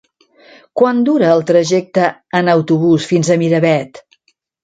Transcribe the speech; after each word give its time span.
Quant 0.79 1.01
dura 1.09 1.27
el 1.33 1.43
trajecte 1.49 2.07
en 2.41 2.49
autobús 2.55 3.05
fins 3.13 3.31
a 3.35 3.39
Miravet? 3.43 4.01